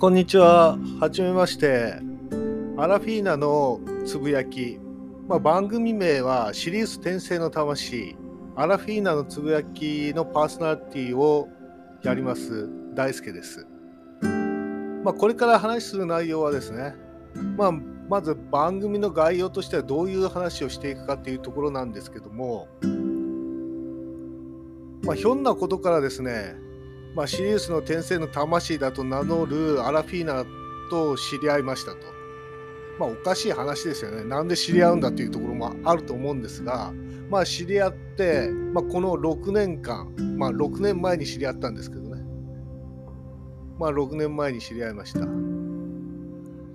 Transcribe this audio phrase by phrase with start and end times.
[0.00, 0.78] こんにちは。
[1.00, 1.96] はじめまして。
[2.76, 4.78] アラフィーナのつぶやき。
[5.26, 8.16] まあ、番組名はシリウス転生の魂。
[8.54, 11.48] アラフィーナのつぶやきのパーソナリティを
[12.04, 13.66] やります大輔です。
[15.02, 16.94] まあ、これから話する内容はですね、
[17.56, 22.68] まあ、まず番組の概要としてはどういう話をしていくかっていうところなんですけども、
[25.02, 26.54] まあ、ひょんなことからですね、
[27.18, 30.46] まあ、シリウスの転生の魂だと名乗るアラフィーナ
[30.88, 31.98] と知り合いましたと。
[32.96, 34.22] まあ、おかしい話ですよね。
[34.22, 36.92] なんで知り合うんだっていうところもあると思うんですが、
[37.28, 42.22] まあ、知り合って、まあ、この6年間、まあ、6年前に知り合ったんですけどね。
[43.80, 45.26] まあ、6年前に知り合いました。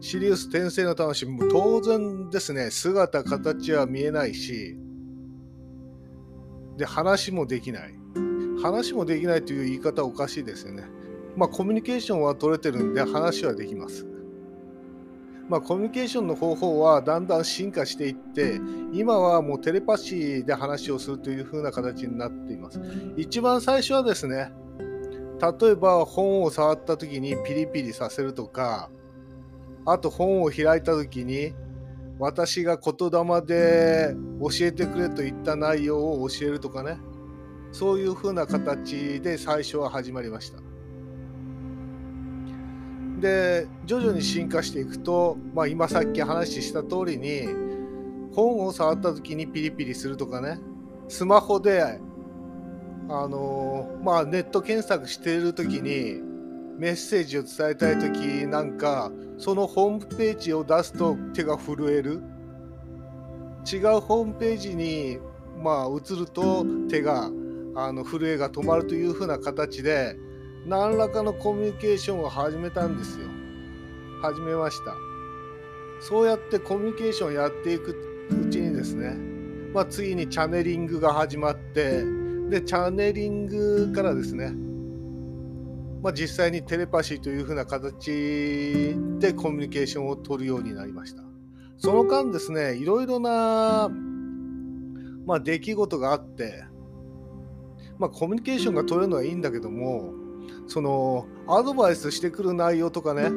[0.00, 4.76] シリウス転生の魂、も当然ですね、姿、形は見えないし、
[6.76, 8.03] で、話もできない。
[8.64, 10.84] 話もできないという言い方おかしいですよね。
[11.36, 14.06] まあ、コミュニケーションは取れてるんで話はできます。
[15.50, 18.58] まあ、コミュニケーションの方法はだんだん進化していって、
[18.94, 22.80] 今はもうテレパシーで話をするという風な形になっています。
[23.18, 24.50] 一番最初はですね、
[25.60, 28.88] 例えば本を触った時にピリピリさせるとか、
[29.84, 31.52] あと本を開いた時に
[32.18, 36.96] 私が言霊で教えてくれといった内容を教えるとかね、
[37.74, 40.58] そういう風な形で最初は始まりました。
[43.20, 47.48] で徐々に進化していくと、まあ、今さっき話した通りに
[48.32, 50.60] 本を触った時にピリピリするとかね
[51.08, 51.98] スマホで
[53.08, 56.20] あのまあネット検索している時に
[56.78, 62.22] メッセージを伝えたい時なんかそのホームページを出すと手が震える
[63.68, 65.18] 違うホームページに
[65.60, 67.30] まあ移ると手が
[67.74, 70.16] あの震えが止まるという風な形で
[70.66, 73.26] 何らかのコミュニケーションを始めたんですよ。
[74.22, 74.94] 始めました。
[76.00, 77.94] そうやってコミュニケーションをやっていく
[78.30, 79.16] うちにですね、
[79.74, 82.04] まあ、次にチャネリングが始まって、
[82.48, 84.52] で、チャネリングからですね、
[86.02, 91.22] まあ、実際にテレパシーという風な形でコミュニケーションを取るようになりました。
[91.76, 93.90] その間ですね、いろいろな、
[95.26, 96.64] まあ、出来事があって、
[97.98, 100.12] まあ、コミュニケーションが取れるのはいいんだけども、
[100.66, 103.30] そのアドバイスしてくる内容とかね、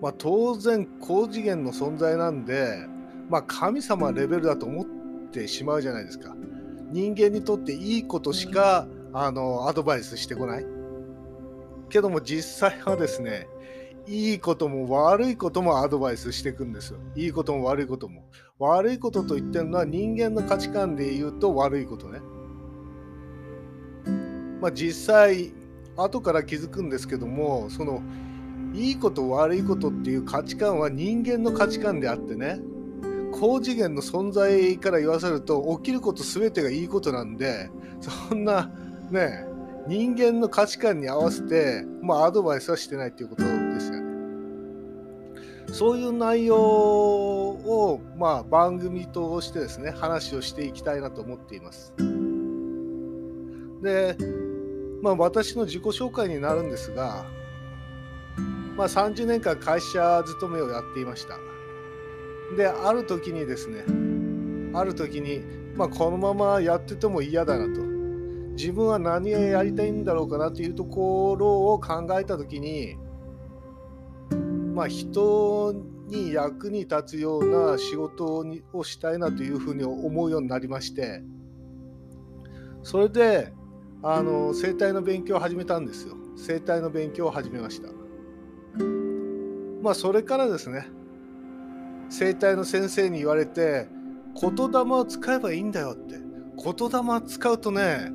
[0.00, 2.86] まあ、当然高次元の存在なんで、
[3.28, 4.86] まあ、神様レベルだと思っ
[5.30, 6.34] てしまうじゃないですか。
[6.90, 10.66] 人間にとっていいことしかあのアドバイスしてこない。
[11.90, 13.48] けども実際はですね
[14.06, 16.98] いいことも悪いこともアドバイスしていくんですよ。
[17.14, 18.24] いいことも悪いことも。
[18.58, 22.20] 悪いことと言ってるのは人間の価値観で言うと悪いことね。
[24.60, 25.52] まあ、実際
[25.96, 28.02] 後から気づくんですけどもその
[28.74, 32.60] いいこと悪いことっていう価値観は人間の価値観であってね
[33.32, 37.70] 高次元の存在から言わせると起きること全てがいいことなんで
[38.00, 38.70] そんな
[39.10, 39.46] ね
[39.86, 44.08] 人間の価値観に合わせて、まあ、アドバイスはしてないっていうことですよね。
[45.72, 51.94] そういう内容を、まあ、番組としてですね話をしていきたいなと思っています。
[53.82, 54.16] で
[55.00, 57.26] まあ、私の自己紹介になるんですが、
[58.76, 61.38] まあ、30年間会社勤めをやっていました。
[62.56, 63.84] で、ある時にですね、
[64.74, 65.42] ある時に、
[65.76, 67.82] まあ、このままやってても嫌だなと。
[68.58, 72.96] 自分は何をやりたいんだろうかなというところを考えた時に、
[74.74, 75.74] まあ、人
[76.08, 81.22] に役に立つような仕事をしたいなというふうに思うようになりまして、
[82.82, 83.52] それで、
[84.02, 86.14] あの生態の勉強を始めたんですよ。
[86.36, 87.88] 生態の勉強を始めました。
[89.82, 90.86] まあそれからですね、
[92.08, 93.88] 生態の先生に言われて、
[94.40, 96.16] 言霊を使えばいいんだよって。
[96.16, 98.12] 言霊を使うとね、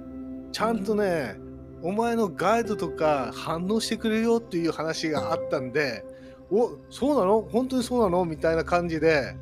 [0.53, 1.37] ちゃんとね、
[1.81, 6.05] お前のガイドとか反応してくれるよっていう話があったんで、
[6.49, 7.41] おそうなの？
[7.41, 8.23] 本当にそうなの？
[8.23, 9.35] みたいな感じで、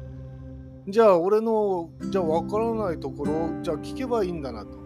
[0.87, 4.80] じゃあ俺の、じゃあ分からないところ、じゃあ聞けばいいんだなと。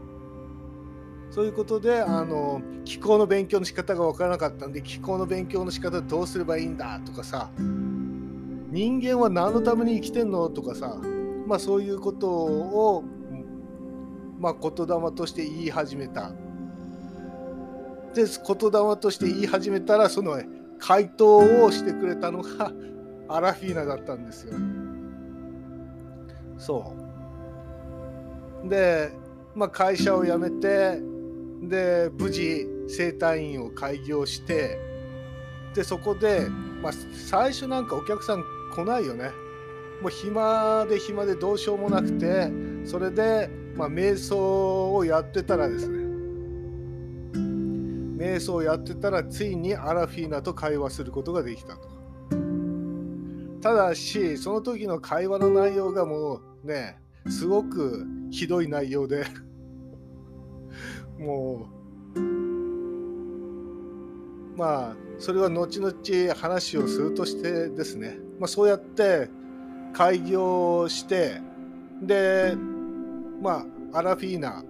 [1.35, 10.97] そういうことで、あの、気候の勉強の仕方が分からなかったんで、気候の勉強の仕方どうすればいいんだとかさ、人間は何のために生きてんのとかさ、
[11.45, 13.03] まあそういうことを、
[14.39, 16.31] まあ言霊として言い始めた。
[18.13, 20.41] で、言霊として言い始めたら、その
[20.79, 22.71] 回答をしてくれたのが
[23.27, 24.53] アラフィーナだったんですよ。
[26.57, 26.93] そ
[28.63, 28.69] う。
[28.69, 29.11] で、
[29.53, 31.13] まあ会社を辞めて、
[31.61, 34.79] で無事整体院を開業して
[35.73, 36.49] でそこで、
[36.81, 36.93] まあ、
[37.27, 38.43] 最初なんかお客さん
[38.73, 39.31] 来ないよね。
[40.01, 42.51] もう暇で暇でどうしようもなくて
[42.85, 46.05] それで、まあ、瞑想をやってたらですね。
[48.17, 51.89] 瞑想をやってたらついにアラフィーナと会話することができたと。
[53.61, 56.97] ただしその時の会話の内容がもうね
[57.29, 59.25] すごくひどい内容で。
[61.19, 61.67] も
[62.15, 62.19] う
[64.57, 69.29] まあそれは後々話をするとしてですね、まあ、そうやって
[69.93, 71.41] 開業して
[72.01, 72.55] で
[73.41, 74.63] まあアラフィーナ。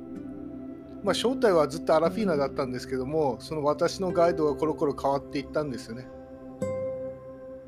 [1.03, 6.07] まあ正体はずっとアラフィーナだったんですけどもその私のガイドがコロコロ変わっていったんですよね。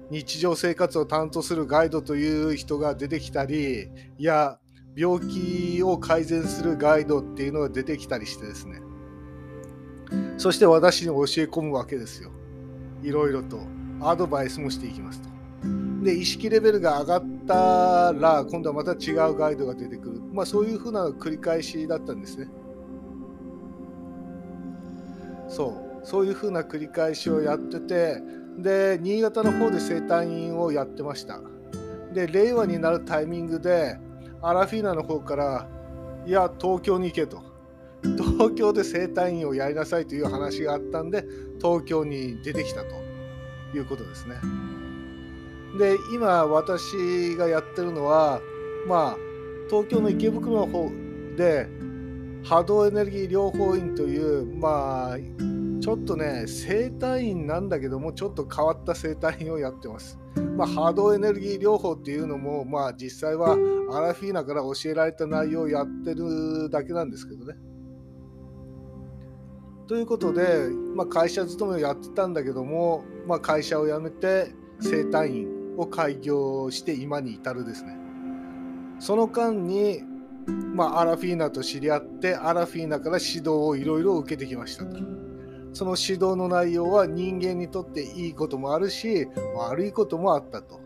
[0.10, 4.58] 日常生活を担当するガイドという人が出てきたりいや
[4.98, 8.82] 病気を改善するガイドっていうのが出てきたりしてですね。
[10.38, 12.32] そして私に教え込むわけですよ。
[13.04, 13.60] いろいろと。
[14.00, 15.30] アドバイスもしていきますと。
[16.04, 20.22] で意識レベルが上がったら今度はまた違うガイドが出てくる。
[20.34, 22.48] まあそういうふうな繰り返しだったんですね。
[25.48, 26.06] そう。
[26.08, 28.22] そういうふうな繰り返しをやってて
[28.58, 31.40] で新潟の方で生誕院をやってました。
[32.14, 34.00] で令和になるタイミングで
[34.42, 35.68] アラフィーナの方から
[36.26, 37.42] いや東京に行けと
[38.04, 41.24] 東京で生誕院をやりなさいという話があったんで
[41.62, 42.96] 東京に出てきたと
[43.76, 44.36] いうことですね
[45.80, 48.42] で今私がやってるのは
[48.88, 49.18] まあ
[49.70, 50.90] 東京の池袋の方
[51.36, 51.68] で
[52.44, 55.18] 波動エネルギー療法院というまあ
[55.82, 60.18] ちょっとね生体院なんだけどもちょっと変わった生体院をやってます。
[60.42, 63.56] まあ、波動エネルギー療法っていうのもまあ実際は
[63.92, 67.56] アラフィーナから教えられた内容をやってるだけなんですけどね。
[69.88, 74.52] ということで、まあ、会社勤めをやってたんだけども、まあ、会社を辞めて
[74.82, 75.48] 生体院
[75.78, 77.96] を開業して今に至るですね。
[79.00, 80.02] その間に、
[80.74, 84.98] まあ、アラフィーナと知り合ってアラフィーナから指導をいろいろ受けてきましたと。
[85.78, 90.82] その指導の内容は人間にとっていいこともあるし悪いこともあったと。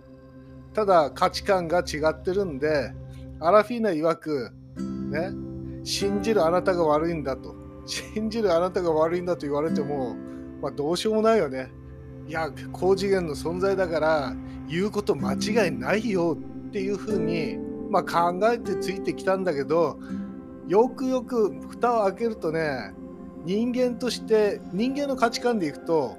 [0.74, 2.92] ただ価値観が違ってるんで
[3.40, 4.52] アラフィーナ曰く
[5.10, 5.32] ね
[5.86, 7.56] 信じるあなたが悪いんだと
[7.86, 10.14] 信じるあなたが悪いんだと言われても、
[10.62, 11.72] まあ、どうしようもないよね。
[12.28, 14.36] いや高次元の存在だから
[14.68, 17.58] 言うこと間違いないよっていうふうに、
[17.90, 19.98] まあ、考えてついてきたんだけど
[20.68, 22.94] よくよく蓋を開けるとね
[23.46, 26.18] 人間として人間の価値観でいくと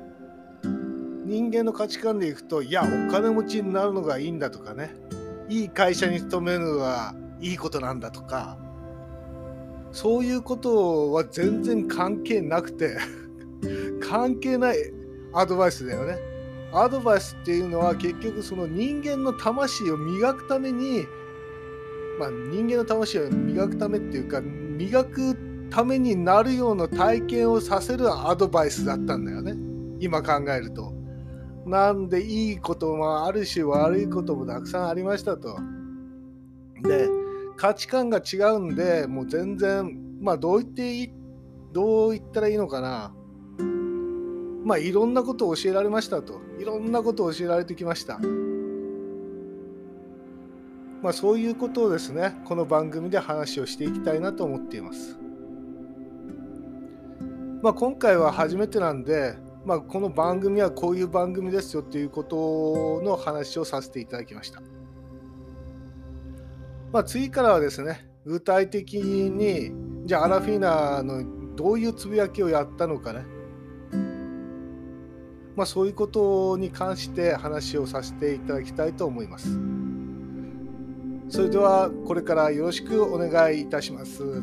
[1.24, 4.94] 人間の価値観でいくといやお金持ちになるのがいいんだとかね
[5.48, 8.58] いい会社に勤めるのはいいことなんだとか
[9.92, 12.96] そういうことは全然関係なくて
[14.00, 14.76] 関係ない
[15.32, 16.18] アドバイスだよね。
[16.74, 21.04] アドバイスっていうのは結局その人間の魂を磨くために
[22.18, 25.36] まあ人間の魂を磨くためっていうか磨く
[25.72, 29.54] ためになるような体験をさせるアドバイスだったんだよね。
[30.00, 30.92] 今考えると。
[31.64, 35.56] なんでいいこともあるし悪いこともたくさんありましたと。
[36.82, 37.08] で
[37.56, 41.12] 価値観が違うんでもう全然まあどう言っていい
[41.72, 43.14] どう言ったらいいのかな。
[44.64, 46.42] まあいろんなことを教えられましたと。
[46.58, 48.18] いろんなことを教えられてきました。
[51.02, 55.21] まあそういうことをですねこの番組で話をしていきたいなと思っています。
[57.62, 64.60] まあ、今回は初めてなんで、まあ、この番組はこういう番組ですよっていうことの話をさせていただきました。
[66.90, 69.70] まあ、次からはですね、具体的に、
[70.06, 73.24] じゃあアラフィーナのどういうつぶやきをやったのかね、
[75.54, 79.56] まあ、そういうことに関して話をさせていただきたいと思います。
[81.28, 84.42] それではこれからよろしくお願いいたします。